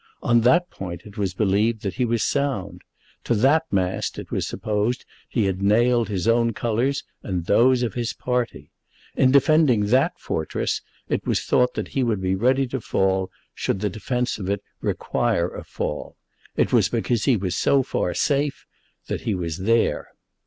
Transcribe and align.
On 0.23 0.41
that 0.41 0.71
point 0.71 1.03
it 1.05 1.15
was 1.15 1.35
believed 1.35 1.83
that 1.83 1.93
he 1.93 2.05
was 2.05 2.23
sound. 2.23 2.81
To 3.25 3.35
that 3.35 3.65
mast 3.71 4.17
it 4.17 4.31
was 4.31 4.47
supposed 4.47 5.05
he 5.29 5.45
had 5.45 5.61
nailed 5.61 6.09
his 6.09 6.27
own 6.27 6.53
colours 6.53 7.03
and 7.21 7.45
those 7.45 7.83
of 7.83 7.93
his 7.93 8.11
party. 8.11 8.71
In 9.15 9.29
defending 9.29 9.81
that 9.85 10.17
fortress 10.19 10.81
it 11.07 11.27
was 11.27 11.43
thought 11.43 11.75
that 11.75 11.89
he 11.89 12.01
would 12.03 12.19
be 12.19 12.33
ready 12.33 12.65
to 12.69 12.81
fall, 12.81 13.29
should 13.53 13.79
the 13.79 13.91
defence 13.91 14.39
of 14.39 14.49
it 14.49 14.63
require 14.81 15.53
a 15.53 15.63
fall. 15.63 16.17
It 16.57 16.73
was 16.73 16.89
because 16.89 17.25
he 17.25 17.37
was 17.37 17.55
so 17.55 17.83
far 17.83 18.15
safe 18.15 18.65
that 19.05 19.21
he 19.21 19.35
was 19.35 19.59
there. 19.59 20.07